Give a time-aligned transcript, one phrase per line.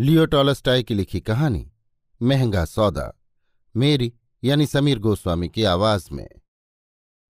[0.00, 1.72] लियो Tolstoy की लिखी कहानी,
[2.22, 3.20] महँगा सौदा,
[3.76, 4.12] मेरी
[4.44, 6.28] यानी समीर गोस्वामी की आवाज़ में।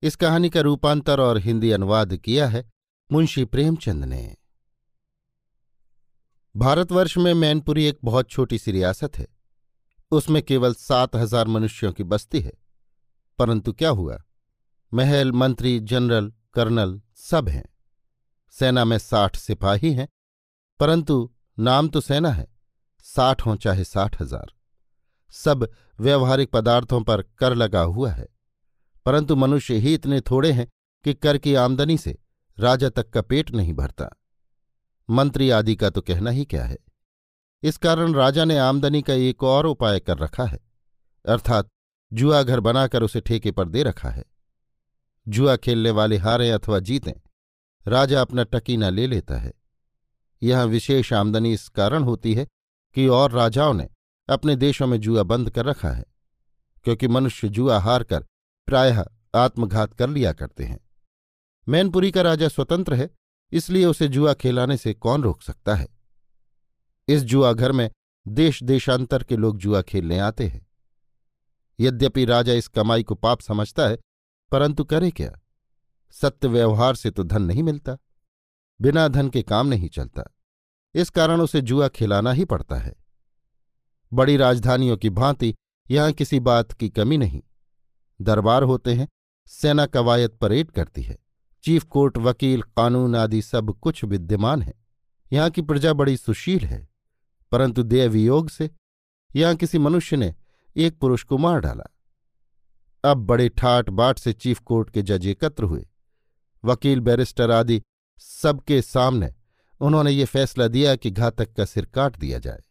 [0.02, 2.72] इस कहानी का रूपांतर और हिंदी अनुवाद किया है
[3.12, 4.36] मुंशी प्रेमचंद ने।
[6.56, 9.26] भारतवर्ष में मैनपुरी एक बहुत छोटी सी रियासत है।
[10.10, 12.52] उसमें केवल सात हज़ार मनुष्यों की बस्ती है।
[13.38, 14.24] परंतु क्या हुआ?
[14.94, 17.64] महल, मंत्री, जनरल, कर्नल सब हैं।
[18.50, 20.08] सेना में साठ सिपाही हैं,
[20.80, 22.57] परंतु नाम तो सेना है।
[23.02, 24.52] साठ हों चाहे साठ हज़ार।
[25.30, 25.68] सब
[26.00, 28.26] व्यवहारिक पदार्थों पर कर लगा हुआ है।
[29.06, 30.68] परंतु मनुष्य ही इतने थोड़े हैं
[31.04, 32.18] कि कर की आमदनी से
[32.58, 34.10] राजा तक का पेट नहीं भरता।
[35.10, 36.78] मंत्री आदि का तो कहना ही क्या है?
[37.62, 40.58] इस कारण राजा ने आमदनी का एक और उपाय कर रखा है।
[41.24, 41.68] अर्थात
[42.12, 44.24] जुआ घर बनाकर उसे ठेके पर दे रखा है।
[45.28, 47.12] जुआ खेलने वाले हारें अथवा जीतें,
[47.86, 49.52] राजा अपना टकीना ले लेता है।
[50.42, 52.46] यह विशेष आमदनी इस कारण होती है
[52.98, 53.88] कि और राजाओं ने
[54.28, 56.04] अपने देशों में जुआ बंद कर रखा है,
[56.84, 58.24] क्योंकि मनुष्य जुआ हार कर
[58.68, 59.04] प्रायः
[59.34, 60.78] आत्मघात कर लिया करते हैं।
[61.66, 63.08] मैनपुरी का राजा स्वतंत्र है,
[63.52, 65.88] इसलिए उसे जुआ खेलाने से कौन रोक सकता है?
[67.08, 67.90] इस जुआ घर में
[68.26, 70.66] देश देशांतर के लोग जुआ खेलने आते हैं।
[71.78, 73.98] यद्यपि राजा इस कमाई को पाप समझता है,
[74.52, 75.32] परंतु करे क्या?
[76.10, 77.96] सत्य व्यवहार से तो धन नहीं मिलता,
[78.80, 80.22] बिना धन के काम नहीं चलता।
[80.98, 82.94] इस कारण उसे जुआ खिलाना ही पड़ता है।
[84.12, 85.54] बड़ी राजधानियों की भांति
[85.90, 87.42] यहाँ किसी बात की कमी नहीं।
[88.20, 89.08] दरबार होते हैं,
[89.46, 91.16] सेना कवायद परेड करती है।
[91.64, 94.74] चीफ कोर्ट, वकील, कानून आदि सब कुछ विद्यमान है।
[95.32, 96.88] यहाँ की प्रजा बड़ी सुशील है,
[97.52, 98.70] परंतु देवयोग से
[99.30, 100.34] यहाँ किसी मनुष्य ने
[100.76, 101.84] एक पुरुष को मार डाला।
[103.04, 105.86] अब बड़े ठाट बाट से चीफ कोर्ट के जज एकत्र हुए।
[106.64, 107.82] वकील, बैरिस्टर आदि
[108.18, 109.34] सबके सामने
[109.80, 112.62] उन्होंने ये फैसला दिया कि घातक का सिर काट दिया जाए।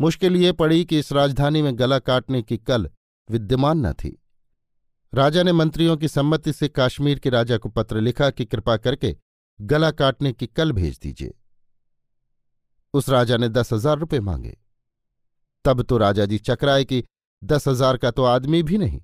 [0.00, 2.88] मुश्किल ये पड़ी कि इस राजधानी में गला काटने की कल
[3.28, 4.16] विद्यमान न थी।
[5.12, 9.16] राजा ने मंत्रियों की सम्मति से काश्मीर के राजा को पत्र लिखा कि कृपा करके
[9.60, 11.34] गला काटने की कल भेज दीजिए।
[12.94, 14.56] उस राजा ने दस हज़ार रुपये मांगे।
[15.64, 17.04] तब तो राजा जी चकराए कि
[17.42, 19.00] दस हज़ार का तो आदमी भी नहीं।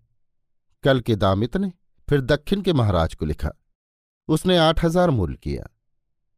[0.84, 1.72] कल के दाम इतने,
[2.08, 3.50] फिर दक्षिण के महाराज को लिखा।
[4.28, 5.68] उसने आठ हज़ार मूल किया।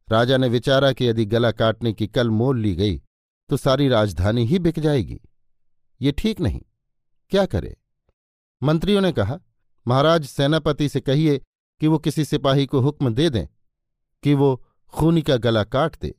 [0.09, 3.01] राजा ने विचारा कि यदि गला काटने की कल मोल ली गई
[3.49, 5.21] तो सारी राजधानी ही बिक जाएगी।
[6.01, 6.61] ये ठीक नहीं।
[7.29, 7.77] क्या करे?
[8.63, 9.39] मंत्रियों ने कहा,
[9.87, 11.41] महाराज, सेनापति से कहिए
[11.81, 13.47] कि वो किसी सिपाही को हुक्म दे दें
[14.23, 16.15] कि वो खूनी का गला काट दे,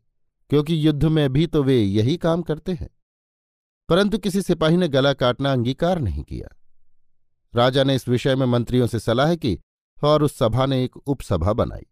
[0.51, 2.91] क्योंकि युद्ध में भी तो वे यही काम करते हैं।
[3.89, 6.49] परंतु किसी सिपाही ने गला काटना अंगीकार नहीं किया।
[7.55, 9.59] राजा ने इस विषय में मंत्रियों से सलाह की
[10.05, 11.87] और उस सभा ने एक उपसभा बनाई।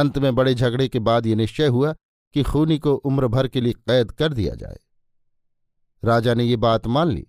[0.00, 1.94] अंत में बड़े झगड़े के बाद ये निश्चय हुआ
[2.34, 4.78] कि खूनी को उम्र भर के लिए कैद कर दिया जाए।
[6.04, 7.26] राजा ने ये बात मान ली।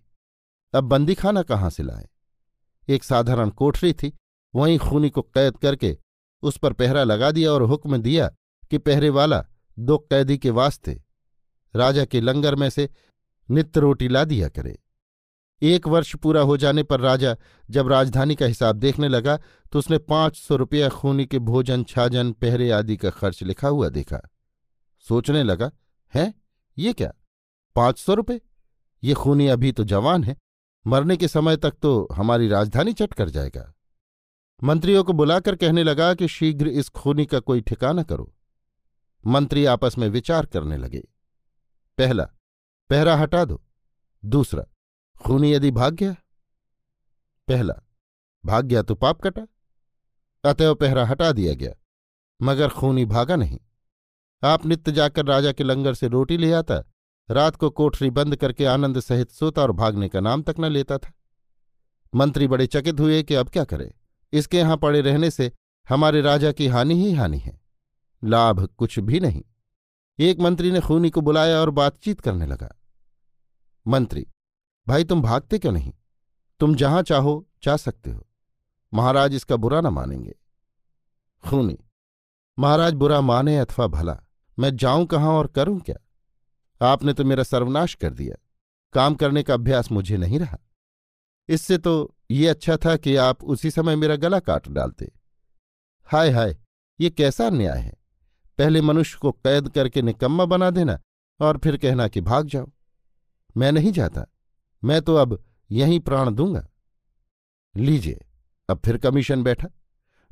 [0.74, 2.10] अब बंदीखाना कहाँ से लाए?
[2.90, 4.14] एक साधारण कोठरी थी,
[4.56, 5.98] वहीं खूनी को कैद करके
[6.42, 8.28] उस पर पहरा लगा दिया और हुक्म दिया
[8.72, 9.46] कि पहरे वाला
[9.80, 11.04] दो कैदी के वास्ते
[11.76, 12.90] राजा के लंगर में से
[13.52, 14.80] नित्य रोटी ला दिया करे।
[15.62, 17.36] एक वर्ष पूरा हो जाने पर राजा
[17.70, 19.40] जब राजधानी का हिसाब देखने लगा
[19.72, 23.90] तो उसने पाँच सौ रुपया खूनी के भोजन, छाजन, पहरे आदि का खर्च लिखा हुआ
[23.90, 24.20] देखा।
[25.00, 25.72] सोचने लगा,
[26.14, 26.34] है?
[26.78, 27.14] ये क्या?
[27.76, 28.42] पाँच सौ रुपये?
[29.04, 30.38] ये खूनी अभी तो जवान है।
[30.88, 33.74] मरने के समय तक तो हमारी राजधानी चट कर जाएगा।
[34.64, 38.34] मंत्रियों को बुलाकर कहने लगा कि शीघ्र इस खूनी का कोई ठिकाना करो।
[39.26, 41.08] मंत्री आपस में विचार करने लगे।
[41.98, 42.24] पहला,
[42.90, 43.62] पहरा हटा दो।
[44.26, 44.66] दूसरा
[45.22, 46.16] खूनी यदि भाग गया?
[47.48, 47.74] पहला,
[48.44, 49.48] भाग गया तो पाप कटा।
[50.44, 51.74] अतएव पहरा हटा दिया गया,
[52.40, 53.60] मगर खूनी भागा नहीं।
[54.44, 56.84] आप नित्य जाकर राजा के लंगर से रोटी ले आता,
[57.30, 60.98] रात को कोठरी बंद करके आनंद सहित सोता और भागने का नाम तक न लेता
[60.98, 61.12] था।
[62.14, 63.92] मंत्री बड़े चकित हुए कि अब क्या करें?
[64.34, 65.52] इसके यहाँ पड़े रहने से
[65.88, 67.60] हमारे राजा की हानि ही हानि है,
[68.24, 69.44] लाभ कुछ भी नहीं।
[70.20, 72.76] एक मंत्री ने खूनी को बुलाया और बातचीत करने लगा।
[73.86, 74.26] मंत्री
[74.90, 75.92] भाई तुम भागते क्यों नहीं?
[76.60, 78.26] तुम जहाँ चाहो, जा सकते हो।
[78.94, 80.34] महाराज इसका बुरा ना मानेंगे।
[81.44, 81.78] खूनी,
[82.58, 84.18] महाराज बुरा माने अथवा भला,
[84.58, 85.96] मैं जाऊँ कहाँ और करूँ क्या?
[86.82, 88.36] आपने तो मेरा सर्वनाश कर दिया।
[88.94, 90.58] काम करने का अभ्यास मुझे नहीं रहा।
[91.50, 95.12] इससे तो ये अच्छा था कि आप उसी समय मेरा गला काट डालते।
[96.08, 96.58] हाय हाय,
[97.00, 97.94] ये कैसा अन्याय है?
[98.58, 101.00] पहले मनुष्य को कैद करके निकम्मा बना देना
[101.40, 102.70] और फिर कहना कि भाग जाओ।
[103.58, 104.26] मैं नहीं जाता।
[104.84, 106.68] मैं तो अब यहीं प्राण दूँगा।
[107.78, 108.26] लीजिए,
[108.70, 109.68] अब फिर कमीशन बैठा।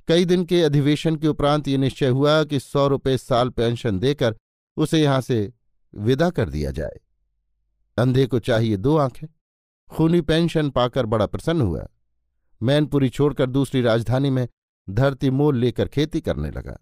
[0.08, 4.36] कई दिन के अधिवेशन के उपरांत ये निश्चय हुआ कि सौ रुपये साल पेंशन देकर
[4.78, 5.54] उसे यहाँ से
[5.96, 7.00] विदा कर दिया जाए।
[7.98, 9.28] अंधे को चाहिए दो आँखें।
[9.90, 11.88] खूनी पेंशन पाकर बड़ा प्रसन्न हुआ।
[12.64, 14.48] मैनपुरी छोड़कर दूसरी राजधानी में
[14.90, 16.78] धरती मोल लेकर खेती करने लगा।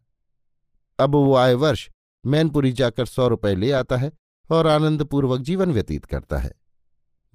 [1.00, 1.90] अब वो आए वर्ष
[2.26, 4.12] मैनपुरी जाकर सौ रुपये ले आता है
[4.52, 6.52] और आनंदपूर्वक जीवन व्यतीत करता है।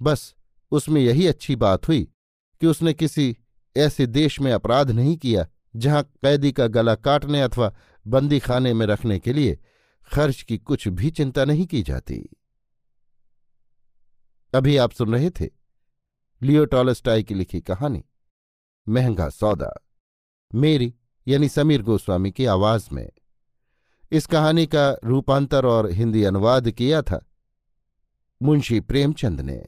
[0.01, 0.35] बस
[0.71, 2.03] उसमें यही अच्छी बात हुई
[2.61, 3.37] कि उसने किसी
[3.77, 7.75] ऐसे देश में अपराध नहीं किया जहाँ कैदी का गला काटने अथवा
[8.07, 9.59] बंदी खाने में रखने के लिए
[10.13, 12.29] खर्च की कुछ भी चिंता नहीं की जाती।
[14.53, 15.49] अभी आप सुन रहे थे
[16.41, 18.03] लियो टॉलस्टाई की लिखी कहानी,
[18.89, 19.73] महँगा सौदा,
[20.55, 20.93] मेरी
[21.27, 23.11] यानी समीर गोस्वामी की आवाज़ में।
[24.11, 27.25] इस कहानी का रूपांतर और हिंदी अनुवाद किया था
[28.41, 29.67] मुंशी प्रेमचंद ने।